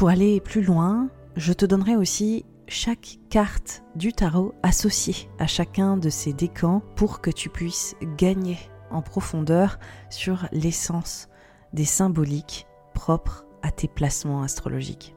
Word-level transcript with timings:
Pour 0.00 0.08
aller 0.08 0.40
plus 0.40 0.62
loin, 0.62 1.10
je 1.36 1.52
te 1.52 1.66
donnerai 1.66 1.94
aussi 1.94 2.46
chaque 2.68 3.18
carte 3.28 3.82
du 3.96 4.14
tarot 4.14 4.54
associée 4.62 5.28
à 5.38 5.46
chacun 5.46 5.98
de 5.98 6.08
ces 6.08 6.32
décans 6.32 6.80
pour 6.96 7.20
que 7.20 7.30
tu 7.30 7.50
puisses 7.50 7.94
gagner 8.16 8.56
en 8.90 9.02
profondeur 9.02 9.78
sur 10.08 10.48
l'essence 10.52 11.28
des 11.74 11.84
symboliques 11.84 12.66
propres 12.94 13.44
à 13.60 13.70
tes 13.70 13.88
placements 13.88 14.40
astrologiques. 14.40 15.14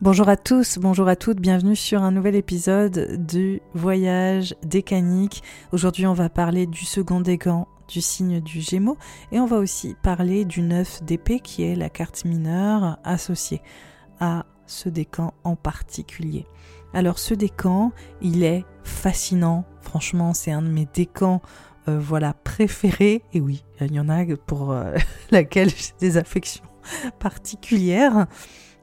Bonjour 0.00 0.28
à 0.28 0.36
tous, 0.36 0.78
bonjour 0.78 1.08
à 1.08 1.16
toutes, 1.16 1.40
bienvenue 1.40 1.74
sur 1.74 2.04
un 2.04 2.12
nouvel 2.12 2.36
épisode 2.36 3.26
du 3.26 3.60
voyage 3.74 4.54
décanique. 4.62 5.42
Aujourd'hui 5.72 6.06
on 6.06 6.14
va 6.14 6.28
parler 6.28 6.68
du 6.68 6.84
second 6.84 7.20
décan 7.20 7.66
du 7.88 8.00
signe 8.00 8.40
du 8.40 8.60
Gémeaux. 8.60 8.98
Et 9.32 9.40
on 9.40 9.46
va 9.46 9.58
aussi 9.58 9.96
parler 10.02 10.44
du 10.44 10.62
9 10.62 11.04
d'épée 11.04 11.40
qui 11.40 11.62
est 11.62 11.76
la 11.76 11.88
carte 11.88 12.24
mineure 12.24 12.98
associée 13.04 13.62
à 14.20 14.46
ce 14.66 14.88
décan 14.88 15.34
en 15.44 15.56
particulier. 15.56 16.46
Alors 16.92 17.18
ce 17.18 17.34
décan, 17.34 17.92
il 18.20 18.42
est 18.42 18.64
fascinant, 18.82 19.64
franchement 19.82 20.32
c'est 20.32 20.52
un 20.52 20.62
de 20.62 20.68
mes 20.68 20.86
décans 20.92 21.42
euh, 21.88 22.00
voilà, 22.00 22.32
préféré, 22.32 23.22
et 23.32 23.40
oui, 23.40 23.64
il 23.80 23.92
y 23.92 24.00
en 24.00 24.08
a 24.08 24.24
pour 24.46 24.72
euh, 24.72 24.96
laquelle 25.30 25.70
j'ai 25.70 25.92
des 26.00 26.16
affections 26.16 26.64
particulières, 27.20 28.26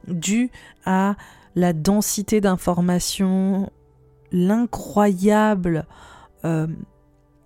dû 0.08 0.50
à 0.86 1.16
la 1.54 1.74
densité 1.74 2.40
d'informations, 2.40 3.70
l'incroyable, 4.32 5.86
euh, 6.46 6.66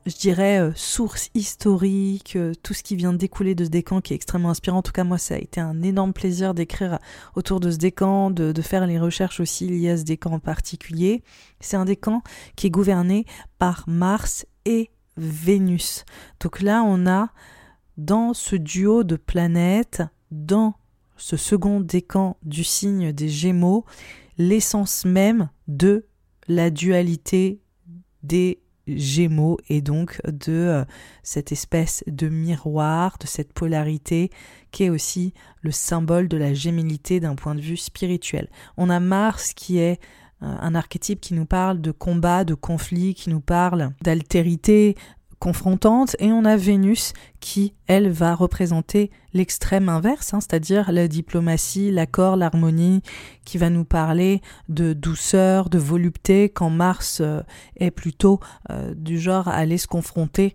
je 0.08 0.16
dirais, 0.16 0.72
source 0.74 1.30
historique, 1.34 2.38
tout 2.62 2.74
ce 2.74 2.82
qui 2.82 2.96
vient 2.96 3.12
découler 3.12 3.54
de 3.54 3.64
ce 3.64 3.68
décan 3.68 4.00
qui 4.00 4.12
est 4.12 4.16
extrêmement 4.16 4.50
inspirant. 4.50 4.78
En 4.78 4.82
tout 4.82 4.92
cas, 4.92 5.04
moi, 5.04 5.18
ça 5.18 5.34
a 5.34 5.38
été 5.38 5.60
un 5.60 5.82
énorme 5.82 6.12
plaisir 6.12 6.54
d'écrire 6.54 6.98
autour 7.34 7.60
de 7.60 7.70
ce 7.70 7.76
décan, 7.76 8.30
de, 8.30 8.52
de, 8.52 8.62
faire 8.62 8.86
les 8.86 8.98
recherches 8.98 9.40
aussi 9.40 9.66
liées 9.68 9.90
à 9.90 9.96
ce 9.96 10.04
décan 10.04 10.32
en 10.32 10.38
particulier. 10.38 11.22
C'est 11.60 11.76
un 11.76 11.84
décan 11.84 12.22
qui 12.56 12.68
est 12.68 12.70
gouverné 12.70 13.26
par 13.58 13.84
Mars 13.86 14.46
et 14.64 14.90
Vénus. 15.16 16.04
Donc 16.40 16.62
là, 16.62 16.82
on 16.84 17.06
a 17.06 17.30
dans 17.96 18.32
ce 18.32 18.56
duo 18.56 19.04
de 19.04 19.16
planètes, 19.16 20.02
dans 20.30 20.74
ce 21.16 21.36
second 21.36 21.80
décan 21.80 22.36
du 22.42 22.64
signe 22.64 23.12
des 23.12 23.28
Gémeaux, 23.28 23.84
l'essence 24.38 25.04
même 25.04 25.50
de 25.66 26.06
la 26.46 26.70
dualité 26.70 27.60
des 28.22 28.60
Gémeaux 28.96 29.58
et 29.68 29.80
donc 29.80 30.20
de 30.26 30.52
euh, 30.52 30.84
cette 31.22 31.52
espèce 31.52 32.04
de 32.06 32.28
miroir, 32.28 33.16
de 33.20 33.26
cette 33.26 33.52
polarité 33.52 34.30
qui 34.70 34.84
est 34.84 34.90
aussi 34.90 35.34
le 35.62 35.70
symbole 35.70 36.28
de 36.28 36.36
la 36.36 36.54
gémilité 36.54 37.20
d'un 37.20 37.34
point 37.34 37.54
de 37.54 37.60
vue 37.60 37.76
spirituel. 37.76 38.48
On 38.76 38.90
a 38.90 39.00
Mars 39.00 39.52
qui 39.54 39.78
est 39.78 40.00
euh, 40.42 40.46
un 40.60 40.74
archétype 40.74 41.20
qui 41.20 41.34
nous 41.34 41.46
parle 41.46 41.80
de 41.80 41.90
combat, 41.90 42.44
de 42.44 42.54
conflit, 42.54 43.14
qui 43.14 43.30
nous 43.30 43.40
parle 43.40 43.90
d'altérité 44.02 44.96
confrontante, 45.38 46.16
et 46.18 46.32
on 46.32 46.44
a 46.44 46.56
Vénus 46.56 47.12
qui, 47.40 47.74
elle, 47.86 48.10
va 48.10 48.34
représenter 48.34 49.10
l'extrême 49.32 49.88
inverse, 49.88 50.34
hein, 50.34 50.40
c'est-à-dire 50.40 50.90
la 50.90 51.08
diplomatie, 51.08 51.90
l'accord, 51.90 52.36
l'harmonie, 52.36 53.02
qui 53.44 53.58
va 53.58 53.70
nous 53.70 53.84
parler 53.84 54.40
de 54.68 54.92
douceur, 54.92 55.68
de 55.68 55.78
volupté, 55.78 56.48
quand 56.48 56.70
Mars 56.70 57.18
euh, 57.20 57.42
est 57.76 57.90
plutôt 57.90 58.40
euh, 58.70 58.94
du 58.94 59.18
genre 59.18 59.48
à 59.48 59.54
aller 59.54 59.78
se 59.78 59.86
confronter 59.86 60.54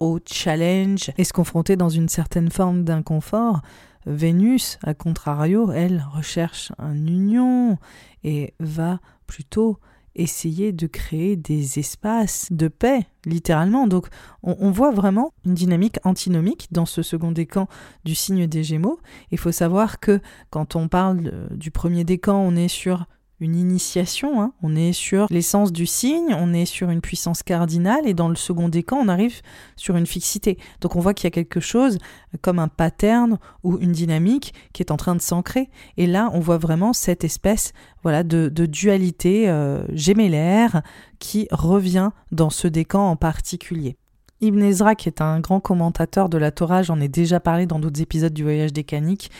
au 0.00 0.18
challenge 0.26 1.12
et 1.16 1.24
se 1.24 1.32
confronter 1.32 1.76
dans 1.76 1.88
une 1.88 2.08
certaine 2.08 2.50
forme 2.50 2.84
d'inconfort. 2.84 3.60
Vénus, 4.06 4.78
à 4.82 4.92
contrario, 4.92 5.70
elle 5.72 6.04
recherche 6.12 6.72
une 6.78 7.08
union 7.08 7.78
et 8.22 8.54
va 8.60 9.00
plutôt 9.26 9.78
essayer 10.14 10.72
de 10.72 10.86
créer 10.86 11.36
des 11.36 11.78
espaces 11.78 12.48
de 12.50 12.68
paix, 12.68 13.06
littéralement. 13.24 13.86
Donc 13.86 14.08
on, 14.42 14.70
voit 14.70 14.92
vraiment 14.92 15.32
une 15.44 15.54
dynamique 15.54 15.98
antinomique 16.04 16.68
dans 16.70 16.86
ce 16.86 17.02
second 17.02 17.32
décan 17.32 17.68
du 18.04 18.14
signe 18.14 18.46
des 18.46 18.62
Gémeaux. 18.62 18.98
Il 19.30 19.38
faut 19.38 19.52
savoir 19.52 20.00
que 20.00 20.20
quand 20.50 20.76
on 20.76 20.88
parle 20.88 21.48
du 21.50 21.70
premier 21.70 22.04
décan, 22.04 22.38
on 22.38 22.56
est 22.56 22.68
sur 22.68 23.06
initiation, 23.52 24.40
hein. 24.40 24.52
on 24.62 24.76
est 24.76 24.92
sur 24.92 25.26
l'essence 25.30 25.72
du 25.72 25.86
signe, 25.86 26.34
on 26.38 26.54
est 26.54 26.64
sur 26.64 26.88
une 26.90 27.00
puissance 27.00 27.42
cardinale, 27.42 28.06
et 28.06 28.14
dans 28.14 28.28
le 28.28 28.36
second 28.36 28.68
décan, 28.68 28.98
on 29.02 29.08
arrive 29.08 29.42
sur 29.76 29.96
une 29.96 30.06
fixité. 30.06 30.56
Donc 30.80 30.96
on 30.96 31.00
voit 31.00 31.12
qu'il 31.12 31.24
y 31.24 31.28
a 31.28 31.30
quelque 31.32 31.60
chose 31.60 31.98
comme 32.40 32.58
un 32.58 32.68
pattern 32.68 33.38
ou 33.62 33.78
une 33.78 33.92
dynamique 33.92 34.54
qui 34.72 34.82
est 34.82 34.90
en 34.90 34.96
train 34.96 35.14
de 35.14 35.20
s'ancrer. 35.20 35.68
Et 35.96 36.06
là, 36.06 36.30
on 36.32 36.40
voit 36.40 36.58
vraiment 36.58 36.92
cette 36.92 37.24
espèce 37.24 37.72
voilà, 38.02 38.22
de, 38.22 38.48
dualité 38.48 39.48
euh, 39.48 39.84
gémellaire 39.92 40.82
qui 41.18 41.48
revient 41.50 42.10
dans 42.32 42.50
ce 42.50 42.68
décan 42.68 43.10
en 43.10 43.16
particulier. 43.16 43.96
Ibn 44.40 44.62
Ezra, 44.62 44.94
qui 44.94 45.08
est 45.08 45.20
un 45.20 45.40
grand 45.40 45.60
commentateur 45.60 46.28
de 46.28 46.38
la 46.38 46.50
Torah, 46.50 46.82
j'en 46.82 47.00
ai 47.00 47.08
déjà 47.08 47.40
parlé 47.40 47.66
dans 47.66 47.78
d'autres 47.78 48.00
épisodes 48.00 48.32
du 48.32 48.42
voyage 48.42 48.72
décanique, 48.72 49.30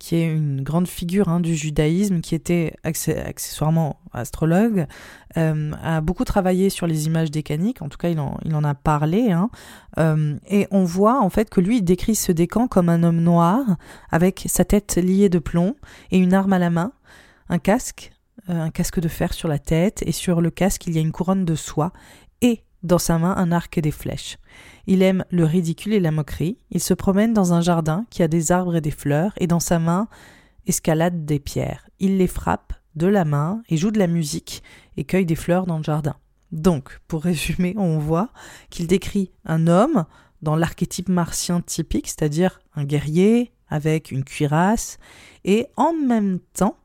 qui 0.00 0.16
est 0.16 0.26
une 0.26 0.62
grande 0.62 0.88
figure 0.88 1.28
hein, 1.28 1.40
du 1.40 1.54
judaïsme, 1.54 2.22
qui 2.22 2.34
était 2.34 2.72
accessoirement 2.82 4.00
astrologue, 4.12 4.86
euh, 5.36 5.72
a 5.82 6.00
beaucoup 6.00 6.24
travaillé 6.24 6.70
sur 6.70 6.86
les 6.86 7.06
images 7.06 7.30
décaniques, 7.30 7.82
en 7.82 7.90
tout 7.90 7.98
cas 7.98 8.08
il 8.08 8.18
en, 8.18 8.64
a 8.64 8.74
parlé, 8.74 9.30
hein, 9.30 9.50
euh, 9.98 10.36
et 10.48 10.66
on 10.70 10.84
voit 10.84 11.20
en 11.20 11.28
fait 11.28 11.50
que 11.50 11.60
lui 11.60 11.76
il 11.76 11.82
décrit 11.82 12.14
ce 12.14 12.32
décan 12.32 12.66
comme 12.66 12.88
un 12.88 13.02
homme 13.02 13.20
noir, 13.20 13.76
avec 14.10 14.46
sa 14.48 14.64
tête 14.64 14.96
liée 14.96 15.28
de 15.28 15.38
plomb 15.38 15.76
et 16.10 16.16
une 16.16 16.32
arme 16.32 16.54
à 16.54 16.58
la 16.58 16.70
main, 16.70 16.92
un 17.50 17.58
casque, 17.58 18.12
euh, 18.48 18.58
un 18.58 18.70
casque 18.70 19.00
de 19.00 19.08
fer 19.08 19.34
sur 19.34 19.48
la 19.48 19.58
tête, 19.58 20.02
et 20.06 20.12
sur 20.12 20.40
le 20.40 20.50
casque 20.50 20.86
il 20.86 20.94
y 20.94 20.98
a 20.98 21.02
une 21.02 21.12
couronne 21.12 21.44
de 21.44 21.54
soie, 21.54 21.92
et 22.40 22.64
dans 22.82 22.98
sa 22.98 23.18
main 23.18 23.34
un 23.36 23.52
arc 23.52 23.76
et 23.76 23.82
des 23.82 23.90
flèches. 23.90 24.38
Il 24.90 25.02
aime 25.02 25.24
le 25.30 25.44
ridicule 25.44 25.92
et 25.92 26.00
la 26.00 26.10
moquerie. 26.10 26.58
Il 26.72 26.80
se 26.80 26.94
promène 26.94 27.32
dans 27.32 27.52
un 27.52 27.60
jardin 27.60 28.06
qui 28.10 28.24
a 28.24 28.28
des 28.28 28.50
arbres 28.50 28.74
et 28.74 28.80
des 28.80 28.90
fleurs, 28.90 29.32
et 29.36 29.46
dans 29.46 29.60
sa 29.60 29.78
main 29.78 30.08
escalade 30.66 31.24
des 31.24 31.38
pierres. 31.38 31.88
Il 32.00 32.18
les 32.18 32.26
frappe 32.26 32.72
de 32.96 33.06
la 33.06 33.24
main 33.24 33.62
et 33.68 33.76
joue 33.76 33.92
de 33.92 34.00
la 34.00 34.08
musique 34.08 34.64
et 34.96 35.04
cueille 35.04 35.26
des 35.26 35.36
fleurs 35.36 35.66
dans 35.66 35.78
le 35.78 35.84
jardin. 35.84 36.16
Donc, 36.50 36.98
pour 37.06 37.22
résumer, 37.22 37.72
on 37.78 38.00
voit 38.00 38.30
qu'il 38.68 38.88
décrit 38.88 39.30
un 39.44 39.68
homme 39.68 40.06
dans 40.42 40.56
l'archétype 40.56 41.08
martien 41.08 41.60
typique, 41.60 42.08
c'est-à-dire 42.08 42.60
un 42.74 42.82
guerrier 42.82 43.52
avec 43.68 44.10
une 44.10 44.24
cuirasse, 44.24 44.98
et 45.44 45.68
en 45.76 45.92
même 45.92 46.40
temps, 46.52 46.76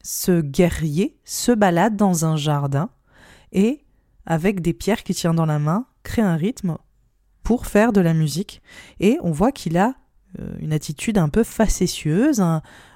ce 0.00 0.40
guerrier 0.40 1.18
se 1.24 1.50
balade 1.50 1.96
dans 1.96 2.24
un 2.24 2.36
jardin 2.36 2.88
et 3.50 3.84
avec 4.26 4.60
des 4.60 4.74
pierres 4.74 5.02
qu'il 5.02 5.16
tient 5.16 5.34
dans 5.34 5.46
la 5.46 5.58
main, 5.58 5.86
crée 6.04 6.22
un 6.22 6.36
rythme 6.36 6.78
pour 7.46 7.66
faire 7.66 7.92
de 7.92 8.00
la 8.00 8.12
musique. 8.12 8.60
Et 8.98 9.18
on 9.22 9.30
voit 9.30 9.52
qu'il 9.52 9.78
a 9.78 9.94
euh, 10.40 10.56
une 10.58 10.72
attitude 10.72 11.16
un 11.16 11.28
peu 11.28 11.44
facétieuse, 11.44 12.42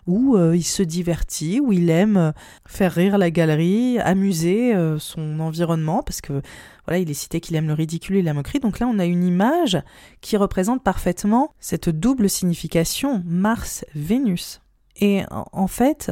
où 0.09 0.37
euh, 0.37 0.57
il 0.57 0.65
se 0.65 0.83
divertit, 0.83 1.61
où 1.61 1.73
il 1.73 1.89
aime 1.89 2.17
euh, 2.17 2.33
faire 2.67 2.91
rire 2.91 3.17
la 3.17 3.31
galerie, 3.31 4.01
amuser 4.01 4.75
son 4.99 5.39
environnement, 5.39 6.03
parce 6.03 6.21
que 6.21 6.43
voilà, 6.85 6.99
il 6.99 7.09
est 7.09 7.15
cité 7.15 7.39
qu'il 7.39 7.55
aime 7.55 7.69
le 7.69 7.75
ridicule 7.75 8.17
et 8.17 8.23
la 8.23 8.35
moquerie. 8.35 8.59
Donc 8.59 8.81
là, 8.81 8.89
on 8.89 8.99
a 8.99 9.05
une 9.05 9.23
image 9.23 9.81
qui 10.21 10.37
représente 10.37 10.83
parfaitement 10.83 11.55
cette 11.61 11.89
double 11.89 12.29
signification 12.29 13.23
Mars-Vénus. 13.27 14.63
Et 14.97 15.23
en 15.31 15.69
fait, 15.69 16.11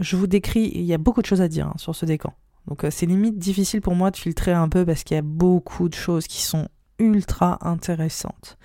je 0.00 0.16
vous 0.16 0.26
décris, 0.26 0.72
il 0.74 0.82
y 0.82 0.92
a 0.92 0.98
beaucoup 0.98 1.22
de 1.22 1.26
choses 1.26 1.40
à 1.40 1.46
dire 1.46 1.68
hein, 1.68 1.74
sur 1.76 1.94
ce 1.94 2.04
décan. 2.04 2.34
Donc 2.66 2.84
c'est 2.90 3.06
limite 3.06 3.38
difficile 3.38 3.80
pour 3.80 3.94
moi 3.94 4.10
de 4.10 4.16
filtrer 4.16 4.50
un 4.50 4.68
peu 4.68 4.84
parce 4.84 5.04
qu'il 5.04 5.14
y 5.14 5.18
a 5.18 5.22
beaucoup 5.22 5.88
de 5.88 5.94
choses 5.94 6.26
qui 6.26 6.42
sont 6.42 6.66
ultra 6.98 7.58
intéressantes 7.62 8.58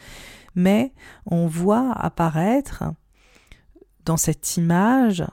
mais 0.56 0.94
on 1.26 1.48
voit 1.48 1.92
apparaître 1.94 2.84
dans 4.06 4.18
cette 4.18 4.58
image 4.58 5.24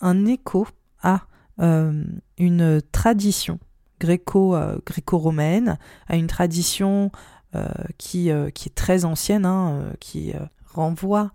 un 0.00 0.26
écho 0.26 0.66
à 1.02 1.22
euh, 1.60 2.04
une 2.38 2.82
tradition 2.92 3.58
euh, 4.04 4.78
gréco-romaine, 4.86 5.78
à 6.06 6.16
une 6.16 6.28
tradition 6.28 7.10
euh, 7.54 7.66
qui, 7.96 8.28
est 8.28 8.74
très 8.74 9.04
ancienne, 9.04 9.44
hein, 9.44 9.92
qui 9.98 10.32
renvoie 10.72 11.32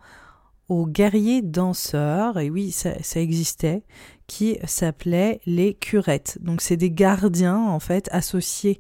aux 0.70 0.88
guerriers 0.88 1.42
danseurs, 1.42 2.40
et 2.40 2.50
oui, 2.50 2.72
ça, 2.72 2.92
ça 3.04 3.20
existait, 3.20 3.84
qui 4.28 4.58
s'appelaient 4.64 5.42
les 5.46 5.74
curettes. 5.74 6.38
Donc 6.42 6.62
c'est 6.62 6.78
des 6.78 6.92
gardiens, 6.92 7.58
en 7.58 7.80
fait, 7.80 8.08
associés 8.12 8.80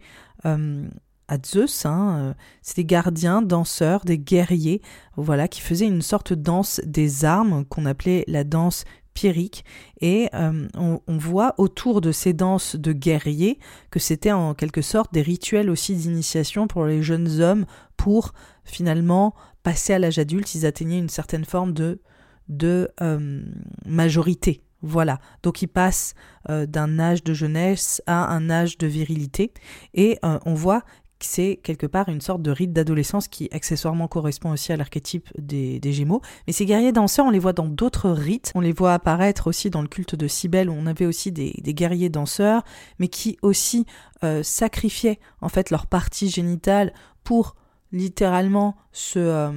à 1.28 1.38
Zeus. 1.44 1.86
Hein, 1.86 2.18
euh, 2.18 2.34
c'est 2.62 2.78
des 2.78 2.86
gardiens, 2.86 3.42
danseurs, 3.42 4.06
des 4.06 4.18
guerriers, 4.18 4.81
voilà, 5.16 5.48
qui 5.48 5.62
faisaient 5.62 5.88
une 5.88 6.02
sorte 6.02 6.34
de 6.34 6.42
danse 6.42 6.81
des 6.86 7.25
armes 7.25 7.66
qu'on 7.66 7.86
appelait 7.86 8.24
la 8.28 8.44
danse 8.44 8.86
pyrique. 9.14 9.64
Et 10.02 10.30
euh, 10.34 10.68
on, 10.75 11.18
voit 11.18 11.54
autour 11.58 12.02
de 12.02 12.12
ces 12.12 12.34
danses 12.34 12.75
de 12.75 12.94
guerriers 12.94 13.60
que 13.92 14.00
c'était 14.00 14.31
en 14.31 14.54
quelque 14.56 14.81
sorte 14.81 15.14
des 15.14 15.22
rituels 15.22 15.70
aussi 15.70 15.96
d'initiation 15.96 16.68
pour 16.68 16.86
les 16.86 17.04
jeunes 17.04 17.40
hommes 17.40 17.66
pour 17.96 18.34
finalement 18.64 19.36
passer 19.62 19.94
à 19.94 20.00
l'âge 20.00 20.18
adulte. 20.18 20.56
Ils 20.56 20.66
atteignaient 20.66 20.98
une 20.98 21.10
certaine 21.10 21.46
forme 21.46 21.74
de, 21.74 22.02
de 22.50 22.90
euh, 23.02 23.44
majorité. 23.86 24.64
Voilà, 24.86 25.19
donc 25.44 25.62
ils 25.62 25.68
passent 25.68 26.14
d'un 26.50 27.00
âge 27.00 27.24
de 27.24 27.34
jeunesse 27.34 28.02
à 28.06 28.34
un 28.34 28.50
âge 28.50 28.78
de 28.78 28.86
virilité 28.86 29.54
et 29.94 30.19
on 30.22 30.54
voit 30.56 30.84
c'est 31.25 31.60
quelque 31.64 31.88
part 31.88 32.10
une 32.10 32.22
sorte 32.22 32.42
de 32.42 32.52
rite 32.52 32.74
d'adolescence 32.74 33.28
qui 33.28 33.50
accessoirement 33.52 34.08
correspond 34.08 34.52
aussi 34.52 34.72
à 34.72 34.78
l'archétype 34.78 35.30
des, 35.38 35.80
Gémeaux. 35.84 36.22
Mais 36.48 36.54
ces 36.54 36.66
guerriers 36.66 36.92
danseurs, 36.92 37.25
on 37.25 37.30
les 37.30 37.40
voit 37.40 37.54
dans 37.54 37.68
d'autres 37.68 38.10
rites. 38.10 38.52
On 38.56 38.62
les 38.62 38.72
voit 38.72 38.94
apparaître 38.94 39.48
aussi 39.48 39.70
dans 39.70 39.81
le 39.81 39.88
culte 39.88 40.16
de 40.16 40.28
Cybèle, 40.28 40.70
où 40.70 40.74
on 40.74 40.86
avait 40.88 41.06
aussi 41.06 41.31
des, 41.31 41.54
guerriers 41.62 42.10
danseurs, 42.10 42.64
mais 43.00 43.08
qui 43.08 43.38
aussi 43.42 43.86
euh, 44.24 44.44
sacrifiaient 44.44 45.20
en 45.42 45.50
fait 45.50 45.70
leur 45.70 45.88
partie 45.88 46.30
génitale 46.30 46.94
pour 47.24 47.56
littéralement 47.92 48.76
se, 48.92 49.19
euh, 49.19 49.52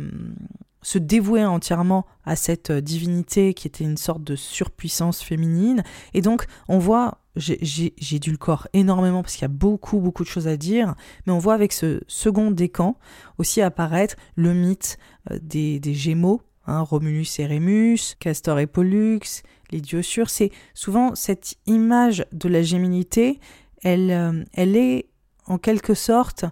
se 0.87 0.99
dévouer 0.99 1.45
entièrement 1.45 2.07
à 2.25 2.37
cette 2.37 2.71
euh, 2.71 2.81
divinité 2.81 3.55
qui 3.55 3.67
était 3.67 3.83
une 3.83 3.97
sorte 3.97 4.23
de 4.23 4.37
surpuissance 4.37 5.21
féminine. 5.21 5.83
Et 6.15 6.21
donc, 6.21 6.47
on 6.69 6.79
voit, 6.79 7.19
j'ai 7.35 8.19
dû 8.21 8.31
le 8.31 8.37
corps 8.37 8.69
énormément 8.73 9.23
parce 9.23 9.35
qu'il 9.35 9.43
y 9.43 9.47
a 9.47 9.49
beaucoup, 9.49 9.99
beaucoup 9.99 10.23
de 10.23 10.29
choses 10.29 10.47
à 10.47 10.57
dire, 10.57 10.95
mais 11.27 11.33
on 11.33 11.41
voit 11.41 11.55
avec 11.55 11.73
ce 11.73 12.03
second 12.07 12.53
décan 12.53 12.97
aussi 13.39 13.63
apparaître 13.63 14.15
le 14.37 14.55
mythe 14.55 14.97
euh, 15.33 15.41
des, 15.43 15.81
Gémeaux, 15.93 16.41
hein, 16.69 16.83
Romulus 16.83 17.41
et 17.41 17.47
Rémus, 17.47 18.15
Castor 18.21 18.61
et 18.61 18.69
Pollux, 18.69 19.43
les 19.73 19.81
dieux 19.81 20.03
sûrs. 20.03 20.31
C'est 20.31 20.53
souvent 20.73 21.17
cette 21.17 21.57
image 21.67 22.25
de 22.31 22.49
la 22.49 22.63
géminité, 22.63 23.41
elle, 23.83 24.13
euh, 24.13 24.45
elle 24.53 24.77
est 24.77 25.07
en 25.47 25.59
quelque 25.59 25.95
sorte 25.95 26.45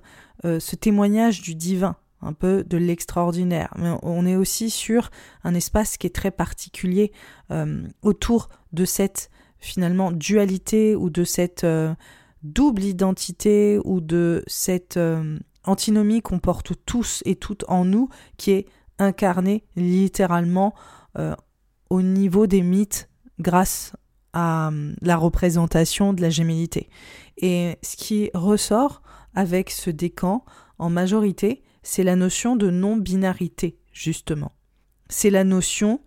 ce 0.45 0.77
témoignage 0.77 1.41
du 1.41 1.55
divin 1.55 1.97
un 2.25 2.33
peu 2.33 2.65
de 2.65 2.77
l'extraordinaire. 2.77 3.73
Mais 3.77 3.93
on 4.03 4.27
est 4.27 4.37
aussi 4.37 4.71
sur 4.71 5.11
un 5.45 5.55
espace 5.55 5.97
qui 5.97 6.07
est 6.07 6.15
très 6.15 6.31
particulier 6.31 7.13
euh, 7.51 7.87
autour 8.03 8.49
de 8.73 8.85
cette 8.85 9.31
finalement 9.59 10.13
dualité 10.13 10.97
ou 10.97 11.11
de 11.11 11.25
cette 11.25 11.65
euh, 11.65 11.95
double 12.43 12.83
identité 12.83 13.79
ou 13.85 14.01
de 14.01 14.43
cette 14.47 14.97
euh, 14.97 15.39
antinomie 15.65 16.23
qu'on 16.23 16.39
porte 16.39 16.73
tous 16.87 17.23
et 17.25 17.37
toutes 17.37 17.65
en 17.69 17.85
nous 17.85 18.09
qui 18.37 18.53
est 18.53 18.67
incarnée 18.99 19.65
littéralement 19.77 20.75
au 21.91 22.03
niveau 22.03 22.47
des 22.47 22.63
mythes 22.63 23.09
grâce 23.39 23.93
à 24.33 24.71
la 25.01 25.17
représentation 25.17 26.13
de 26.13 26.21
la 26.21 26.31
gémilité. 26.31 26.89
Et 27.39 27.79
ce 27.83 27.97
qui 27.97 28.31
ressort 28.35 29.03
avec 29.35 29.71
ce 29.71 29.91
décan 29.91 30.45
en 30.79 30.91
majorité, 30.91 31.63
c'est 31.85 32.03
la 32.03 32.17
notion 32.17 32.57
de 32.57 32.71
non-binarité, 32.71 33.79
justement. 33.93 34.51
C'est 35.09 35.31
la 35.31 35.45
notion, 35.45 36.01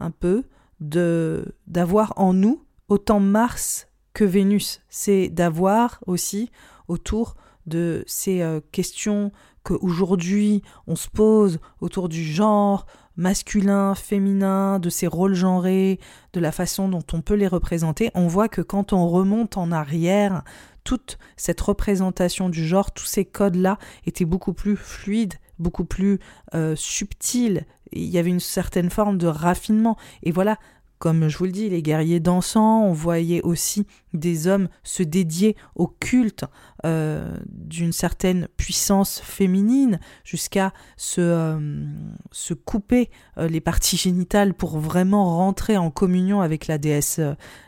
un 0.00 0.10
peu, 0.10 0.44
d'avoir 0.80 2.14
en 2.16 2.32
nous 2.32 2.64
autant 2.88 3.20
Mars 3.20 3.88
que 4.14 4.24
Vénus. 4.24 4.80
C'est 4.88 5.28
d'avoir 5.28 6.00
aussi 6.06 6.50
autour 6.88 7.34
de 7.66 8.04
ces 8.06 8.42
euh, 8.42 8.60
questions 8.72 9.32
qu'aujourd'hui 9.62 10.62
on 10.86 10.94
se 10.94 11.08
pose 11.08 11.58
autour 11.80 12.08
du 12.08 12.22
genre 12.22 12.86
masculin, 13.16 13.94
féminin, 13.94 14.78
de 14.78 14.90
ces 14.90 15.06
rôles 15.06 15.34
genrés, 15.34 15.98
de 16.32 16.40
la 16.40 16.52
façon 16.52 16.88
dont 16.88 17.04
on 17.12 17.22
peut 17.22 17.34
les 17.34 17.46
représenter, 17.46 18.10
on 18.14 18.26
voit 18.26 18.48
que 18.48 18.60
quand 18.60 18.92
on 18.92 19.08
remonte 19.08 19.56
en 19.56 19.72
arrière, 19.72 20.42
toute 20.84 21.18
cette 21.36 21.60
représentation 21.60 22.48
du 22.48 22.66
genre, 22.66 22.92
tous 22.92 23.06
ces 23.06 23.24
codes-là 23.24 23.78
étaient 24.06 24.24
beaucoup 24.24 24.52
plus 24.52 24.76
fluides, 24.76 25.34
beaucoup 25.58 25.84
plus 25.84 26.20
euh, 26.54 26.76
subtils. 26.76 27.66
Il 27.92 28.04
y 28.04 28.18
avait 28.18 28.30
une 28.30 28.40
certaine 28.40 28.90
forme 28.90 29.18
de 29.18 29.26
raffinement. 29.26 29.96
Et 30.22 30.30
voilà, 30.30 30.58
comme 30.98 31.28
je 31.28 31.36
vous 31.36 31.44
le 31.44 31.52
dis, 31.52 31.68
les 31.68 31.82
guerriers 31.82 32.20
dansants, 32.20 32.82
on 32.84 32.92
voyait 32.92 33.42
aussi 33.42 33.86
des 34.14 34.46
hommes 34.46 34.68
se 34.84 35.02
dédier 35.02 35.56
au 35.74 35.86
culte 35.86 36.44
euh, 36.86 37.36
d'une 37.48 37.92
certaine 37.92 38.48
puissance 38.56 39.20
féminine 39.20 39.98
jusqu'à 40.24 40.72
se, 40.96 41.20
euh, 41.20 42.54
couper 42.64 43.10
euh, 43.38 43.48
les 43.48 43.60
parties 43.60 43.96
génitales 43.96 44.54
pour 44.54 44.78
vraiment 44.78 45.36
rentrer 45.36 45.76
en 45.76 45.90
communion 45.90 46.40
avec 46.40 46.68
la 46.68 46.78
déesse, 46.78 47.20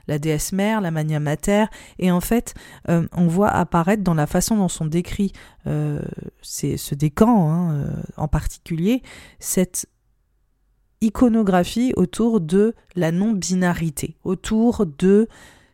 la 0.06 0.18
déesse 0.18 0.52
mère, 0.52 0.80
la 0.80 0.90
mania 0.90 1.20
mater. 1.20 1.66
Et 1.98 2.10
en 2.10 2.20
fait, 2.20 2.54
on 2.88 3.26
voit 3.26 3.50
apparaître 3.50 4.02
dans 4.02 4.14
la 4.14 4.26
façon 4.26 4.56
dont 4.56 4.68
sont 4.68 4.86
décrits 4.86 5.32
ce 5.64 6.94
décan 6.94 7.50
hein, 7.50 7.86
en 8.16 8.28
particulier, 8.28 9.02
cette 9.40 9.86
iconographie 11.00 11.92
autour 11.96 12.40
de 12.40 12.74
la 12.94 13.12
non-binarité, 13.12 14.16
autour 14.24 14.86
de 14.86 15.28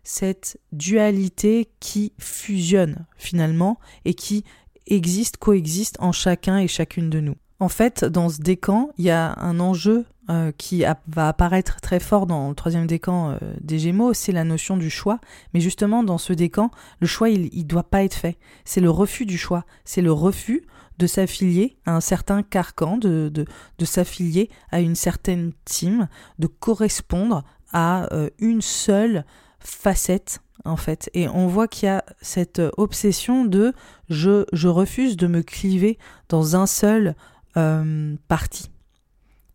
cette 0.04 0.58
dualité 0.72 1.68
qui 1.80 2.12
fusionne 2.18 3.06
finalement 3.16 3.78
et 4.04 4.14
qui 4.14 4.44
existe, 4.86 5.36
coexiste 5.36 5.96
en 6.00 6.12
chacun 6.12 6.58
et 6.58 6.68
chacune 6.68 7.08
de 7.08 7.20
nous. 7.20 7.36
En 7.60 7.68
fait, 7.68 8.04
dans 8.04 8.28
ce 8.28 8.40
décan, 8.40 8.90
il 8.98 9.04
y 9.04 9.10
a 9.10 9.38
un 9.38 9.60
enjeu 9.60 10.04
euh, 10.30 10.50
qui 10.56 10.84
va 11.06 11.28
apparaître 11.28 11.80
très 11.80 12.00
fort 12.00 12.26
dans 12.26 12.48
le 12.48 12.54
troisième 12.56 12.88
décan 12.88 13.30
euh, 13.30 13.38
des 13.60 13.78
Gémeaux, 13.78 14.14
c'est 14.14 14.32
la 14.32 14.42
notion 14.42 14.76
du 14.76 14.90
choix. 14.90 15.20
Mais 15.54 15.60
justement, 15.60 16.02
dans 16.02 16.18
ce 16.18 16.32
décan, 16.32 16.70
le 17.00 17.06
choix, 17.06 17.28
il 17.28 17.50
ne 17.52 17.62
doit 17.62 17.84
pas 17.84 18.02
être 18.02 18.14
fait. 18.14 18.36
C'est 18.64 18.80
le 18.80 18.90
refus 18.90 19.26
du 19.26 19.38
choix. 19.38 19.64
C'est 19.84 20.02
le 20.02 20.12
refus 20.12 20.64
s'affilier 21.06 21.76
à 21.86 21.94
un 21.96 22.00
certain 22.00 22.42
carcan, 22.42 22.96
de, 22.96 23.30
de, 23.32 23.84
s'affilier 23.84 24.50
à 24.70 24.80
une 24.80 24.94
certaine 24.94 25.52
team, 25.64 26.08
de 26.38 26.46
correspondre 26.46 27.44
à 27.72 28.12
euh, 28.12 28.30
une 28.38 28.62
seule 28.62 29.24
facette 29.60 30.40
en 30.64 30.76
fait. 30.76 31.10
Et 31.14 31.28
on 31.28 31.46
voit 31.46 31.68
qu'il 31.68 31.86
y 31.86 31.90
a 31.90 32.04
cette 32.20 32.62
obsession 32.76 33.44
de 33.44 33.72
je, 34.08 34.44
je 34.52 34.68
refuse 34.68 35.16
de 35.16 35.26
me 35.26 35.42
cliver 35.42 35.98
dans 36.28 36.56
un 36.56 36.66
seul 36.66 37.14
euh, 37.56 38.14
parti. 38.28 38.70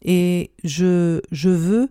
Et 0.02 0.52
je, 0.64 1.22
je 1.32 1.50
veux 1.50 1.90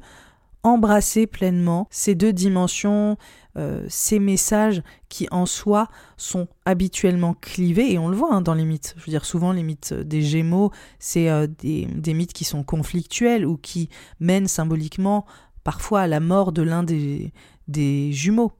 embrasser 0.62 1.26
pleinement 1.26 1.86
ces 1.90 2.14
deux 2.14 2.32
dimensions, 2.32 3.16
euh, 3.56 3.86
ces 3.88 4.18
messages 4.18 4.82
qui 5.08 5.26
en 5.30 5.46
soi 5.46 5.88
sont 6.16 6.46
habituellement 6.64 7.34
clivés, 7.34 7.92
et 7.92 7.98
on 7.98 8.08
le 8.08 8.16
voit 8.16 8.34
hein, 8.34 8.42
dans 8.42 8.54
les 8.54 8.64
mythes. 8.64 8.94
Je 8.98 9.04
veux 9.04 9.10
dire, 9.10 9.24
souvent 9.24 9.52
les 9.52 9.62
mythes 9.62 9.94
des 9.94 10.22
Gémeaux, 10.22 10.72
c'est 10.98 11.30
euh, 11.30 11.46
des, 11.46 12.14
mythes 12.14 12.34
qui 12.34 12.44
sont 12.44 12.62
conflictuels 12.62 13.46
ou 13.46 13.56
qui 13.56 13.88
mènent 14.20 14.48
symboliquement 14.48 15.24
parfois 15.64 16.02
à 16.02 16.06
la 16.06 16.20
mort 16.20 16.52
de 16.52 16.62
l'un 16.62 16.82
des, 16.82 17.32
des 17.66 18.12
jumeaux. 18.12 18.52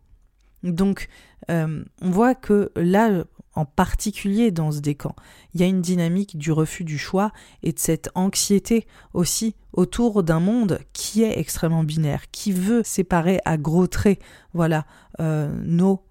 Donc, 0.63 1.09
euh, 1.51 1.85
on 2.01 2.11
voit 2.11 2.35
que 2.35 2.73
là, 2.75 3.25
en 3.57 3.65
particulier 3.65 4.51
dans 4.51 4.71
ce 4.71 4.81
décan. 4.81 5.17
Il 5.55 5.61
y 5.61 5.65
a 5.65 5.67
une 5.67 5.81
dynamique 5.81 6.39
du 6.39 6.53
refus 6.53 6.85
du 6.85 6.99
choix 6.99 7.33
et 7.63 7.73
de 7.73 7.79
cette 7.79 8.11
anxiété 8.15 8.87
aussi 9.15 9.57
autour 9.73 10.23
d'un 10.23 10.41
monde 10.41 10.79
qui 10.93 11.23
est 11.23 11.39
extrêmement 11.39 11.85
binaire, 11.85 12.31
qui 12.31 12.53
veut 12.53 12.83
séparer 12.85 13.41
à 13.45 13.57
gros 13.57 13.87
traits, 13.87 14.21
voilà, 14.55 14.87
euh, 15.21 15.51
nos, 15.65 16.03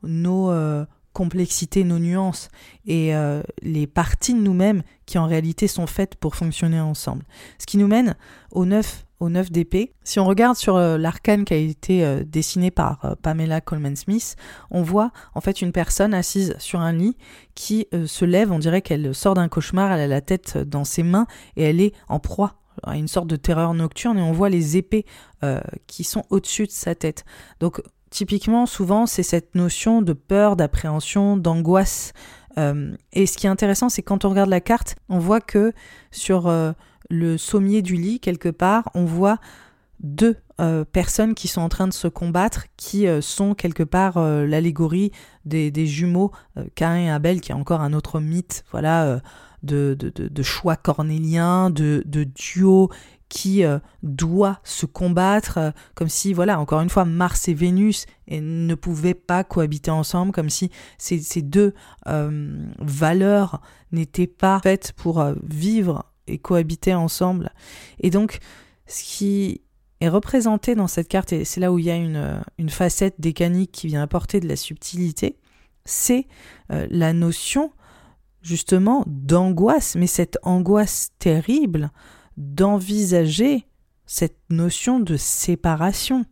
euh, 0.52 0.86
complexités, 1.14 1.84
nos 1.84 2.00
nuances 2.00 2.50
et 2.86 3.16
euh, 3.16 3.42
les 3.62 3.88
parties 3.88 4.34
de 4.34 4.40
nous-mêmes 4.40 4.84
qui 5.06 5.18
en 5.18 5.28
réalité 5.28 5.68
sont 5.68 5.88
faites 5.88 6.16
pour 6.16 6.36
fonctionner 6.36 6.80
ensemble. 6.82 7.24
Ce 7.58 7.66
qui 7.66 7.78
nous 7.78 7.88
mène 7.88 8.16
au 8.52 8.66
9 8.66 9.04
au 9.19 9.29
9 9.29 9.51
d'épée. 9.51 9.93
Si 10.03 10.19
on 10.19 10.25
regarde 10.25 10.55
sur 10.55 10.75
euh, 10.75 10.98
l'arcane 10.98 11.45
qui 11.45 11.53
a 11.53 11.57
été 11.57 12.03
euh, 12.03 12.24
dessiné 12.24 12.72
par 12.72 13.03
euh, 13.05 13.15
Pamela 13.22 13.62
Coleman 13.62 13.95
Smith, 13.95 14.36
on 14.72 14.81
voit 14.81 15.12
en 15.34 15.41
fait 15.41 15.62
une 15.62 15.72
personne 15.72 16.13
assise 16.13 16.55
sur 16.60 16.79
un 16.79 16.93
lit 16.93 17.17
qui 17.53 17.88
se 18.05 18.25
lève, 18.25 18.51
on 18.51 18.60
dirait 18.60 18.81
qu'elle 18.81 19.15
sort 19.15 19.34
d'un 19.34 19.48
cauchemar, 19.48 19.91
elle 19.91 20.01
a 20.01 20.07
la 20.07 20.22
tête 20.22 20.57
dans 20.57 20.84
ses 20.84 21.03
mains 21.03 21.25
et 21.55 21.63
elle 21.63 21.79
est 21.79 21.93
en 22.10 22.19
proie 22.19 22.55
à 22.84 22.98
une 22.98 23.07
sorte 23.07 23.27
de 23.27 23.38
terreur 23.38 23.74
nocturne 23.74 24.17
et 24.17 24.22
on 24.22 24.34
voit 24.34 24.50
les 24.50 24.75
épées 24.75 25.05
qui 25.88 26.03
sont 26.03 26.24
au-dessus 26.29 26.65
de 26.65 26.72
sa 26.72 26.95
tête. 26.95 27.24
Donc 27.62 27.81
typiquement, 28.10 28.65
souvent, 28.65 29.05
c'est 29.05 29.24
cette 29.24 29.55
notion 29.55 30.01
de 30.01 30.12
peur, 30.12 30.57
d'appréhension, 30.57 31.38
d'angoisse. 31.38 32.12
et 32.57 33.25
ce 33.25 33.38
qui 33.38 33.48
est 33.48 33.50
intéressant, 33.50 33.88
c'est 33.88 34.03
quand 34.03 34.25
on 34.25 34.29
regarde 34.29 34.50
la 34.50 34.62
carte, 34.62 34.98
on 35.07 35.19
voit 35.19 35.41
que 35.41 35.72
sur 36.12 36.51
le 37.09 37.38
sommier 37.38 37.81
du 37.81 37.95
lit, 37.95 38.19
quelque 38.19 38.50
part, 38.50 38.89
on 38.93 39.05
voit 39.05 39.39
deux 40.00 40.35
euh, 40.62 40.85
personnes 40.85 41.35
qui 41.35 41.47
sont 41.47 41.62
en 41.62 41.69
train 41.69 41.88
de 41.88 41.93
se 41.93 42.07
combattre, 42.07 42.65
qui 42.77 43.07
euh, 43.07 43.21
sont 43.21 43.55
quelque 43.55 43.83
part 43.83 44.17
euh, 44.17 44.45
l'allégorie 44.45 45.12
des, 45.45 45.85
jumeaux 45.85 46.31
Cain 46.75 46.95
et 46.97 47.09
Abel, 47.09 47.41
qui 47.41 47.51
est 47.51 47.55
encore 47.55 47.81
un 47.81 47.93
autre 47.93 48.19
mythe, 48.19 48.63
voilà, 48.71 49.21
de, 49.63 49.97
choix 50.41 50.75
cornélien, 50.75 51.69
de, 51.69 52.03
de 52.05 52.24
duo 52.24 52.89
qui 53.29 53.63
doit 54.01 54.59
se 54.63 54.85
combattre, 54.85 55.74
comme 55.93 56.09
si, 56.09 56.33
voilà, 56.33 56.59
encore 56.59 56.81
une 56.81 56.89
fois, 56.89 57.05
Mars 57.05 57.47
et 57.47 57.53
Vénus 57.53 58.05
ne 58.29 58.74
pouvaient 58.74 59.13
pas 59.13 59.43
cohabiter 59.43 59.91
ensemble, 59.91 60.31
comme 60.31 60.50
si 60.50 60.71
ces, 60.97 61.19
ces 61.19 61.43
deux 61.43 61.75
valeurs 62.07 63.62
n'étaient 63.91 64.25
pas 64.27 64.59
faites 64.63 64.93
pour 64.93 65.24
vivre 65.43 66.05
et 66.27 66.38
cohabiter 66.38 66.94
ensemble. 66.94 67.51
Et 68.00 68.10
donc, 68.10 68.39
ce 68.88 69.03
qui 69.03 69.62
est 70.01 70.10
représenté 70.10 70.75
dans 70.75 70.88
cette 70.88 71.08
carte, 71.08 71.34
et 71.34 71.46
c'est 71.46 71.60
là 71.60 71.72
où 71.72 71.79
il 71.79 71.86
y 71.86 71.91
a 71.91 71.96
une, 71.96 72.41
une 72.58 72.70
facette 72.70 73.15
décanique 73.20 73.72
qui 73.72 73.88
vient 73.88 74.01
apporter 74.01 74.39
de 74.39 74.48
la 74.48 74.55
subtilité, 74.55 75.38
c'est 75.86 76.27
euh, 76.72 76.88
la 76.89 77.13
notion 77.13 77.72
justement 78.41 79.03
d'angoisse, 79.08 79.96
mais 79.96 80.08
cette 80.08 80.38
angoisse 80.44 81.12
terrible 81.20 81.91
d'envisager 82.38 83.65
cette 84.05 84.38
notion 84.50 85.00
de 85.00 85.17
séparation. 85.17 86.25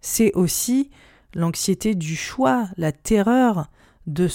C'est 0.00 0.32
aussi 0.34 0.90
l'anxiété 1.34 1.94
du 1.94 2.16
choix, 2.16 2.68
la 2.76 2.92
terreur 2.92 3.70
de, 4.06 4.28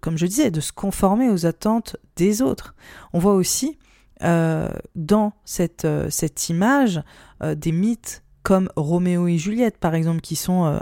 comme 0.00 0.18
je 0.18 0.26
disais, 0.26 0.50
de 0.50 0.60
se 0.60 0.72
conformer 0.72 1.30
aux 1.30 1.46
attentes 1.46 1.96
des 2.16 2.42
autres. 2.42 2.74
On 3.12 3.18
voit 3.18 3.34
aussi 3.34 3.78
euh, 4.22 4.70
dans 4.94 5.34
cette, 5.44 5.84
euh, 5.84 6.08
image 6.48 7.02
euh, 7.42 7.54
des 7.54 7.72
mythes 7.72 8.22
comme 8.42 8.70
Roméo 8.76 9.26
et 9.26 9.38
Juliette, 9.38 9.76
par 9.78 9.94
exemple, 9.94 10.20
qui 10.20 10.36
sont 10.36 10.78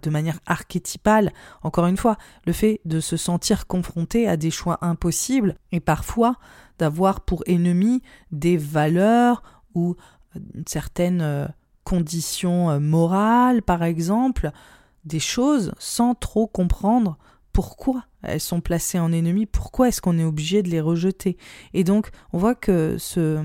de 0.00 0.10
manière 0.10 0.38
archétypale, 0.46 1.32
encore 1.64 1.88
une 1.88 1.96
fois, 1.96 2.16
le 2.46 2.52
fait 2.52 2.80
de 2.84 3.00
se 3.00 3.16
sentir 3.16 3.66
confronté 3.66 4.28
à 4.28 4.36
des 4.36 4.52
choix 4.52 4.78
impossibles 4.80 5.56
et 5.72 5.80
parfois 5.80 6.36
d'avoir 6.78 7.22
pour 7.22 7.42
ennemi 7.46 8.00
des 8.30 8.56
valeurs 8.56 9.42
ou 9.74 9.96
certaines 10.68 11.52
conditions 11.82 12.78
morales, 12.78 13.62
par 13.62 13.82
exemple, 13.82 14.52
des 15.04 15.18
choses 15.18 15.72
sans 15.80 16.14
trop 16.14 16.46
comprendre 16.46 17.18
pourquoi 17.52 18.04
elles 18.22 18.40
sont 18.40 18.60
placées 18.60 18.98
en 18.98 19.12
ennemi, 19.12 19.46
pourquoi 19.46 19.88
est-ce 19.88 20.00
qu'on 20.00 20.18
est 20.18 20.24
obligé 20.24 20.62
de 20.62 20.68
les 20.68 20.80
rejeter? 20.80 21.36
Et 21.74 21.84
donc, 21.84 22.10
on 22.32 22.38
voit 22.38 22.54
que 22.54 22.96
ce, 22.98 23.44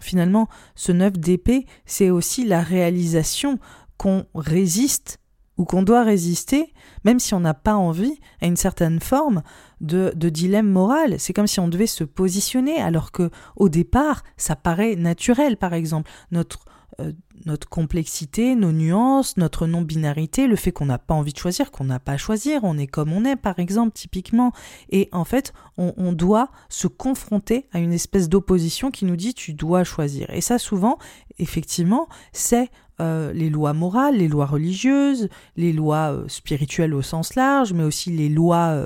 finalement, 0.00 0.48
ce 0.74 0.92
neuf 0.92 1.12
d'épée, 1.12 1.66
c'est 1.86 2.10
aussi 2.10 2.44
la 2.44 2.60
réalisation 2.60 3.58
qu'on 3.96 4.26
résiste 4.34 5.20
ou 5.56 5.64
qu'on 5.64 5.82
doit 5.82 6.02
résister, 6.02 6.72
même 7.04 7.20
si 7.20 7.32
on 7.32 7.40
n'a 7.40 7.54
pas 7.54 7.76
envie, 7.76 8.18
à 8.40 8.46
une 8.46 8.56
certaine 8.56 8.98
forme 8.98 9.42
de, 9.80 10.12
de 10.16 10.28
dilemme 10.28 10.68
moral. 10.68 11.20
C'est 11.20 11.32
comme 11.32 11.46
si 11.46 11.60
on 11.60 11.68
devait 11.68 11.86
se 11.86 12.02
positionner, 12.02 12.80
alors 12.80 13.12
que 13.12 13.30
au 13.54 13.68
départ, 13.68 14.24
ça 14.36 14.56
paraît 14.56 14.96
naturel, 14.96 15.56
par 15.56 15.72
exemple. 15.72 16.10
Notre 16.32 16.64
euh, 17.00 17.12
notre 17.46 17.68
complexité, 17.68 18.54
nos 18.54 18.70
nuances, 18.70 19.36
notre 19.36 19.66
non-binarité, 19.66 20.46
le 20.46 20.54
fait 20.54 20.70
qu'on 20.70 20.86
n'a 20.86 20.98
pas 20.98 21.14
envie 21.14 21.32
de 21.32 21.38
choisir, 21.38 21.70
qu'on 21.72 21.84
n'a 21.84 21.98
pas 21.98 22.12
à 22.12 22.16
choisir, 22.16 22.60
on 22.62 22.78
est 22.78 22.86
comme 22.86 23.12
on 23.12 23.24
est 23.24 23.36
par 23.36 23.58
exemple 23.58 23.92
typiquement, 23.92 24.52
et 24.90 25.08
en 25.12 25.24
fait 25.24 25.52
on, 25.76 26.12
doit 26.12 26.50
se 26.68 26.86
confronter 26.86 27.66
à 27.72 27.80
une 27.80 27.92
espèce 27.92 28.28
d'opposition 28.28 28.90
qui 28.92 29.04
nous 29.04 29.16
dit 29.16 29.34
tu 29.34 29.52
dois 29.52 29.82
choisir. 29.82 30.30
Et 30.30 30.40
ça 30.40 30.58
souvent, 30.58 30.98
effectivement, 31.38 32.08
c'est 32.32 32.70
euh, 33.00 33.32
les 33.32 33.50
lois 33.50 33.72
morales, 33.72 34.16
les 34.16 34.28
lois 34.28 34.46
religieuses, 34.46 35.28
les 35.56 35.72
lois 35.72 36.12
euh, 36.12 36.28
spirituelles 36.28 36.94
au 36.94 37.02
sens 37.02 37.34
large, 37.34 37.72
mais 37.72 37.82
aussi 37.82 38.10
les 38.10 38.28
lois 38.28 38.80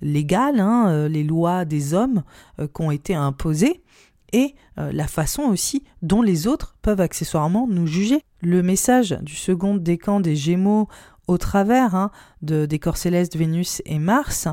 légales, 0.00 0.60
hein, 0.60 1.08
les 1.08 1.24
lois 1.24 1.64
des 1.64 1.92
hommes 1.92 2.22
qui 2.58 2.82
ont 2.82 2.92
été 2.92 3.14
imposées 3.14 3.82
et 4.32 4.54
euh, 4.78 4.92
la 4.92 5.06
façon 5.06 5.42
aussi 5.42 5.84
dont 6.02 6.22
les 6.22 6.46
autres 6.46 6.76
peuvent 6.82 7.00
accessoirement 7.00 7.66
nous 7.68 7.86
juger. 7.86 8.22
Le 8.40 8.62
message 8.62 9.18
du 9.22 9.34
second 9.34 9.76
décan 9.76 10.20
des 10.20 10.36
Gémeaux 10.36 10.88
au 11.26 11.38
travers 11.38 11.94
hein, 11.94 12.10
de, 12.42 12.66
des 12.66 12.78
corps 12.78 12.96
célestes 12.96 13.36
Vénus 13.36 13.82
et 13.84 13.98
Mars, 13.98 14.48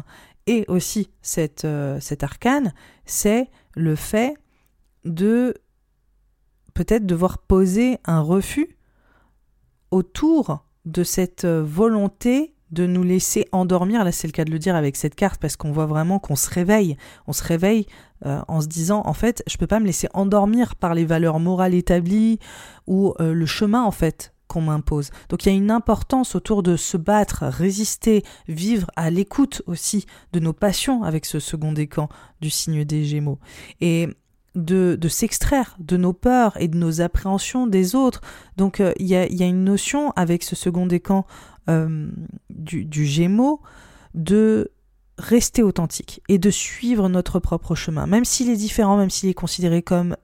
et 0.46 0.66
aussi 0.68 1.10
cette, 1.22 1.66
euh, 1.66 2.00
cet 2.00 2.24
arcane, 2.24 2.74
c'est 3.06 3.50
le 3.76 3.96
fait 3.96 4.36
de 5.06 5.54
peut-être 6.74 7.06
devoir 7.06 7.38
poser 7.40 7.98
un 8.06 8.22
refus 8.22 8.78
autour 9.92 10.64
de 10.86 11.04
cette 11.04 11.46
euh, 11.46 11.64
volonté 11.64 12.54
de 12.72 12.86
nous 12.86 13.04
laisser 13.04 13.48
endormir, 13.52 14.04
là 14.04 14.12
c'est 14.12 14.28
le 14.28 14.34
cas 14.34 14.46
de 14.46 14.52
le 14.52 14.60
dire 14.60 14.76
avec 14.76 14.96
cette 14.96 15.16
carte, 15.16 15.40
parce 15.40 15.56
qu'on 15.56 15.72
voit 15.72 15.86
vraiment 15.86 16.20
qu'on 16.20 16.36
se 16.36 16.50
réveille, 16.50 16.98
on 17.28 17.34
se 17.34 17.44
réveille 17.44 17.86
euh, 18.26 18.42
en 18.48 18.62
se 18.62 18.68
disant 18.68 19.04
en 19.06 19.14
fait 19.14 19.44
je 19.48 19.58
peux 19.58 19.68
pas 19.68 19.80
me 19.80 19.86
laisser 19.86 20.08
endormir 20.14 20.76
par 20.76 20.94
les 20.94 21.06
valeurs 21.06 21.40
morales 21.40 21.74
établies 21.74 22.40
ou 22.88 23.14
euh, 23.20 23.34
le 23.34 23.46
chemin 23.46 23.84
en 23.84 23.92
fait 23.92 24.34
qu'on 24.48 24.62
m'impose. 24.62 25.12
Donc 25.30 25.46
il 25.46 25.50
y 25.50 25.52
a 25.52 25.58
une 25.58 25.72
importance 25.72 26.36
autour 26.36 26.64
de 26.64 26.78
se 26.78 26.98
battre, 26.98 27.44
résister, 27.46 28.24
vivre 28.48 28.90
à 28.96 29.10
l'écoute 29.10 29.62
aussi 29.68 30.06
de 30.34 30.40
nos 30.40 30.54
passions 30.54 31.04
avec 31.04 31.26
ce 31.26 31.40
second 31.40 31.74
décan 31.74 32.10
du 32.42 32.50
signe 32.50 32.86
des 32.86 33.04
Gémeaux. 33.04 33.40
Et 33.82 34.08
de, 34.58 35.08
s'extraire 35.08 35.76
de 35.80 35.98
nos 35.98 36.14
peurs 36.14 36.60
et 36.60 36.68
de 36.68 36.78
nos 36.78 37.02
appréhensions 37.02 37.68
des 37.68 37.96
autres. 37.96 38.22
Donc 38.58 38.80
euh, 38.80 38.94
il 39.00 39.08
y, 39.08 39.16
a, 39.16 39.46
une 39.46 39.64
notion 39.64 40.12
avec 40.16 40.44
ce 40.44 40.56
second 40.56 40.86
décan 40.86 41.26
du, 42.50 42.86
du 42.86 43.06
Gémeaux 43.06 43.62
de 44.14 44.72
rester 45.18 45.64
authentique 45.64 46.22
et 46.30 46.38
de 46.38 46.50
suivre 46.50 47.10
notre 47.10 47.40
propre 47.40 47.76
chemin. 47.76 48.08
Même 48.08 48.26
s'il 48.26 48.50
est 48.50 48.56
différent, 48.56 48.98
même 48.98 49.10
s'il 49.10 49.30
est 49.30 49.34
considéré 49.34 49.82
comme 49.82 50.16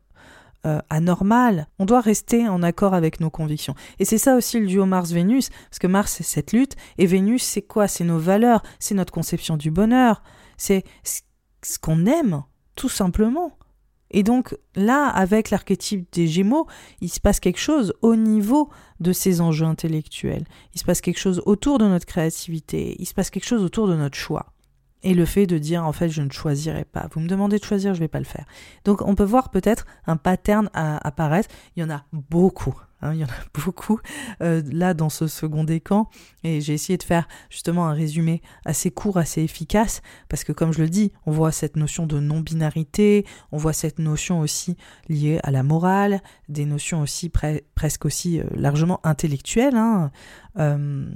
euh, 0.65 0.79
anormal, 0.89 1.67
on 1.79 1.85
doit 1.85 1.99
rester 1.99 2.47
en 2.47 2.63
accord 2.63 2.93
avec 2.93 3.19
nos 3.19 3.29
convictions. 3.29 3.75
Et 3.99 4.05
c'est 4.05 4.17
ça 4.17 4.35
aussi 4.35 4.59
le 4.59 4.67
duo 4.67 4.85
Mars-Vénus, 4.85 5.49
parce 5.69 5.79
que 5.79 5.87
Mars 5.87 6.13
c'est 6.13 6.23
cette 6.23 6.53
lutte, 6.53 6.75
et 6.97 7.05
Vénus 7.05 7.43
c'est 7.43 7.63
quoi? 7.63 7.87
C'est 7.87 8.03
nos 8.05 8.19
valeurs, 8.19 8.63
c'est 8.79 8.95
notre 8.95 9.11
conception 9.11 9.57
du 9.57 9.71
bonheur, 9.71 10.23
c'est 10.57 10.83
ce 11.03 11.79
qu'on 11.79 12.05
aime, 12.05 12.43
tout 12.75 12.89
simplement. 12.89 13.57
Et 14.13 14.24
donc 14.24 14.55
là, 14.75 15.08
avec 15.08 15.50
l'archétype 15.50 16.08
des 16.13 16.27
Gémeaux, 16.27 16.67
il 17.01 17.10
se 17.10 17.20
passe 17.20 17.39
quelque 17.39 17.60
chose 17.60 17.93
au 18.01 18.15
niveau 18.15 18.70
de 19.00 19.12
ces 19.12 19.41
enjeux 19.41 19.65
intellectuels. 19.65 20.46
Il 20.74 20.79
se 20.79 20.86
passe 20.86 21.01
quelque 21.01 21.20
chose 21.20 21.41
autour 21.46 21.79
de 21.79 21.86
notre 21.86 22.05
créativité. 22.05 22.96
Il 23.00 23.05
se 23.05 23.13
passe 23.13 23.29
quelque 23.29 23.48
chose 23.48 23.63
autour 23.63 23.88
de 23.88 23.96
notre 23.96 24.17
choix 24.17 24.53
et 25.03 25.13
le 25.13 25.25
fait 25.25 25.46
de 25.46 25.58
dire 25.58 25.86
en 25.86 25.91
fait 25.91 26.10
je 26.10 26.22
ne 26.22 26.32
choisirai 26.32 26.86
pas. 26.86 27.08
Vous 27.12 27.20
me 27.20 27.27
demandez 27.27 27.60
de 27.60 27.63
choisir, 27.63 27.93
je 27.93 28.00
ne 28.00 28.05
vais 28.05 28.10
pas 28.10 28.20
le 28.20 28.25
faire. 28.25 28.46
Donc 28.86 29.01
on 29.01 29.15
peut 29.15 29.24
voir 29.24 29.50
peut-être 29.50 29.86
un 30.08 30.17
pattern 30.17 30.70
apparaître. 30.74 31.50
Il 31.75 31.82
y 31.82 31.84
en 31.84 31.89
a 31.89 32.05
beaucoup. 32.13 32.75
Hein, 33.03 33.13
il 33.13 33.19
y 33.19 33.24
en 33.24 33.27
a 33.27 33.31
beaucoup 33.65 34.00
euh, 34.41 34.62
là 34.72 34.93
dans 34.93 35.10
ce 35.10 35.27
second 35.27 35.65
décan 35.65 36.10
et 36.43 36.62
j'ai 36.62 36.74
essayé 36.74 36.98
de 36.98 37.03
faire 37.03 37.27
justement 37.50 37.88
un 37.88 37.93
résumé 37.93 38.41
assez 38.65 38.91
court, 38.91 39.17
assez 39.17 39.41
efficace 39.41 40.01
parce 40.29 40.45
que 40.45 40.53
comme 40.53 40.72
je 40.72 40.81
le 40.81 40.89
dis, 40.89 41.12
on 41.25 41.31
voit 41.31 41.51
cette 41.51 41.75
notion 41.75 42.07
de 42.07 42.19
non-binarité, 42.19 43.25
on 43.51 43.57
voit 43.57 43.74
cette 43.74 44.00
notion 44.00 44.39
aussi 44.39 44.77
liée 45.10 45.39
à 45.43 45.51
la 45.51 45.63
morale, 45.63 46.22
des 46.48 46.65
notions 46.65 47.01
aussi 47.01 47.29
presque 47.75 48.05
aussi 48.05 48.39
euh, 48.39 48.45
largement 48.55 49.01
intellectuelles. 49.03 49.75
Hein. 49.75 50.12
Euh, 50.60 51.10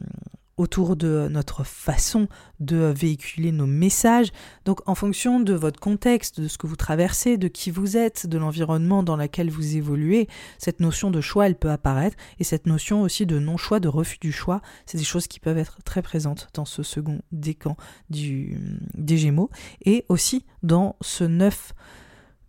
autour 0.58 0.96
de 0.96 1.28
notre 1.30 1.64
façon 1.64 2.28
de 2.60 2.94
véhiculer 2.96 3.52
nos 3.52 3.68
messages. 3.68 4.32
Donc 4.66 4.88
en 4.88 4.96
fonction 4.96 5.40
de 5.40 5.54
votre 5.54 5.80
contexte, 5.80 6.42
de 6.42 6.48
ce 6.48 6.58
que 6.58 6.68
vous 6.68 6.76
traversez, 6.76 7.38
de 7.38 7.48
qui 7.48 7.72
vous 7.72 7.96
êtes, 7.96 8.28
de 8.28 8.38
l'environnement 8.38 9.04
dans 9.04 9.16
lequel 9.16 9.50
vous 9.50 9.78
évoluez, 9.78 10.28
cette 10.58 10.80
notion 10.80 11.12
de 11.12 11.22
choix, 11.22 11.46
elle 11.46 11.56
peut 11.56 11.72
apparaître. 11.72 12.18
Et 12.40 12.44
cette 12.44 12.66
notion 12.66 13.02
aussi 13.04 13.26
de 13.26 13.40
non-choix, 13.40 13.80
de 13.80 13.88
refus 13.88 14.18
du 14.20 14.32
choix, 14.32 14.62
c'est 14.86 14.98
des 14.98 15.04
choses 15.04 15.28
qui 15.28 15.40
peuvent 15.40 15.58
être 15.58 15.78
très 15.84 16.02
présentes 16.02 16.50
dans 16.54 16.66
ce 16.66 16.84
second 16.84 17.22
décan 17.32 17.78
du, 18.10 18.58
des 18.96 19.18
Gémeaux. 19.18 19.52
Et 19.86 20.06
aussi 20.10 20.46
dans 20.64 20.96
ce 21.02 21.24
neuf 21.24 21.74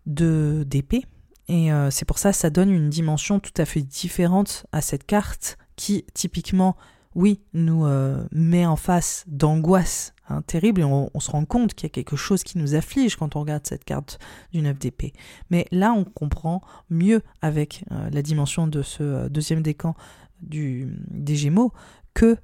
de 0.05 0.65
d'épée. 0.67 1.05
Et 1.47 1.71
euh, 1.71 1.89
c'est 1.91 2.05
pour 2.05 2.17
ça 2.17 2.33
ça 2.33 2.49
donne 2.49 2.71
une 2.71 2.89
dimension 2.89 3.39
tout 3.39 3.53
à 3.57 3.65
fait 3.65 3.81
différente 3.81 4.65
à 4.71 4.81
cette 4.81 5.05
carte 5.05 5.57
qui 5.75 6.05
typiquement 6.13 6.75
oui, 7.15 7.41
nous 7.53 7.85
euh, 7.85 8.23
met 8.31 8.65
en 8.65 8.75
face 8.75 9.23
d'angoisse 9.27 10.13
hein, 10.27 10.43
terrible 10.43 10.81
et 10.81 10.83
on, 10.83 11.09
se 11.19 11.31
rend 11.31 11.45
compte 11.45 11.73
qu'il 11.73 11.87
y 11.87 11.91
a 11.91 11.93
quelque 11.93 12.15
chose 12.15 12.43
qui 12.43 12.57
nous 12.57 12.75
afflige 12.75 13.15
quand 13.15 13.35
on 13.35 13.39
regarde 13.41 13.65
cette 13.65 13.83
carte 13.83 14.19
du 14.53 14.61
9 14.61 14.77
d'épée. 14.77 15.13
Mais 15.49 15.65
là, 15.71 15.91
on 15.93 16.03
comprend 16.03 16.61
mieux 16.89 17.21
avec 17.41 17.83
euh, 17.91 18.09
la 18.11 18.21
dimension 18.21 18.67
de 18.67 18.83
ce 18.83 19.03
euh, 19.03 19.29
deuxième 19.29 19.63
décan 19.63 19.95
du, 20.41 20.87
des 21.09 21.35
Gémeaux 21.35 21.73
que 22.13 22.37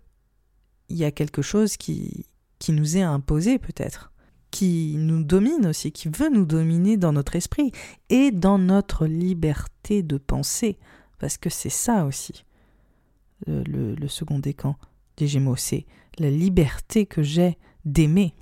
il 0.89 0.97
y 0.97 1.05
a 1.05 1.11
quelque 1.11 1.41
chose 1.41 1.77
qui, 1.77 2.25
qui 2.59 2.71
nous 2.71 2.97
est 2.97 3.01
imposé 3.01 3.57
peut-être 3.59 4.11
qui 4.51 4.95
nous 4.97 5.21
domine 5.21 5.65
aussi, 5.67 5.91
qui 5.91 6.07
veut 6.07 6.29
nous 6.29 6.45
dominer 6.45 6.95
dans 6.95 7.11
notre 7.11 7.35
esprit 7.35 7.73
et 8.09 8.31
dans 8.31 8.57
notre 8.57 9.05
liberté 9.05 10.01
de 10.01 10.17
penser, 10.17 10.77
parce 11.19 11.37
que 11.37 11.49
c'est 11.49 11.67
ça 11.67 12.05
aussi 12.05 12.45
le, 13.47 14.07
second 14.07 14.39
décan 14.39 14.75
des 15.17 15.27
Gémeaux, 15.27 15.55
c'est 15.55 15.85
la 16.19 16.29
liberté 16.29 17.05
que 17.05 17.23
j'ai 17.23 17.57
d'aimer 17.85 18.33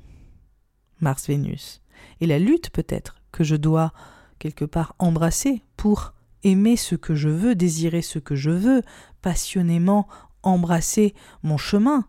Mars-Vénus, 1.02 1.82
et 2.22 2.28
la 2.28 2.40
lutte 2.40 2.70
peut-être 2.70 3.16
que 3.32 3.44
je 3.44 3.56
dois 3.56 3.92
quelque 4.40 4.66
part 4.66 4.96
embrasser 5.00 5.64
pour 5.78 6.14
aimer 6.44 6.78
ce 6.78 6.96
que 6.96 7.16
je 7.16 7.30
veux, 7.30 7.56
désirer 7.56 8.02
ce 8.02 8.20
que 8.20 8.36
je 8.36 8.52
veux, 8.52 8.82
passionnément 9.22 10.08
embrasser 10.44 11.14
mon 11.42 11.58
chemin, 11.58 12.06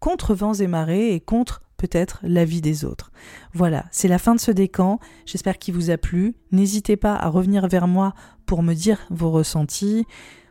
contre 0.00 0.34
vents 0.34 0.54
et 0.54 0.66
marées 0.66 1.14
et 1.14 1.20
contre 1.20 1.62
peut-être 1.76 2.20
la 2.22 2.44
vie 2.44 2.60
des 2.60 2.84
autres. 2.84 3.10
Voilà, 3.52 3.84
c'est 3.90 4.08
la 4.08 4.18
fin 4.18 4.34
de 4.34 4.40
ce 4.40 4.50
décan, 4.50 4.98
j'espère 5.26 5.58
qu'il 5.58 5.74
vous 5.74 5.90
a 5.90 5.98
plu, 5.98 6.34
n'hésitez 6.52 6.96
pas 6.96 7.14
à 7.14 7.28
revenir 7.28 7.68
vers 7.68 7.88
moi 7.88 8.14
pour 8.46 8.62
me 8.62 8.74
dire 8.74 9.00
vos 9.10 9.30
ressentis, 9.30 10.06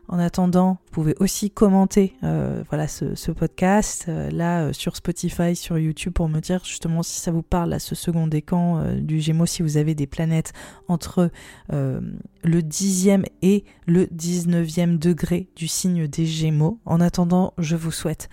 en 0.10 0.20
attendant, 0.20 0.78
vous 0.86 0.92
pouvez 0.92 1.16
aussi 1.20 1.50
commenter 1.50 2.14
euh, 2.24 2.64
voilà 2.70 2.88
ce, 2.88 3.32
podcast 3.32 4.06
euh, 4.08 4.30
là 4.32 4.66
euh, 4.66 4.74
sur 4.74 4.96
Spotify, 4.96 5.56
sur 5.56 5.78
YouTube 5.78 6.14
pour 6.14 6.28
me 6.28 6.40
dire 6.40 6.64
justement 6.66 7.04
si 7.04 7.20
ça 7.20 7.32
vous 7.32 7.42
parle 7.42 7.72
à 7.74 7.80
ce 7.80 7.96
second 7.96 8.28
décan 8.28 8.96
du 8.98 9.20
Gémeaux, 9.22 9.46
si 9.46 9.62
vous 9.62 9.78
avez 9.78 9.96
des 9.96 10.08
planètes 10.08 10.54
entre 10.88 11.32
le 11.70 12.62
10e 12.62 13.26
et 13.42 13.64
le 13.88 14.06
19e 14.06 14.98
degré 14.98 15.50
du 15.56 15.68
signe 15.68 16.08
des 16.08 16.26
Gémeaux. 16.26 16.80
En 16.86 17.00
attendant, 17.00 17.54
je 17.58 17.76
vous 17.76 17.92
souhaite 17.92 18.30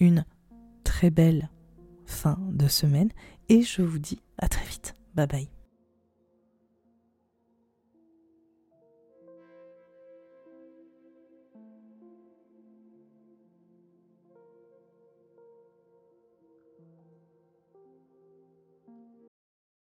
une 0.00 0.24
très 0.84 1.10
belle 1.10 1.48
fin 2.04 2.38
de 2.50 2.68
semaine 2.68 3.10
et 3.48 3.62
je 3.62 3.82
vous 3.82 3.98
dis 3.98 4.20
à 4.38 4.48
très 4.48 4.64
vite. 4.66 4.94
Bye 5.14 5.26
bye. 5.26 5.53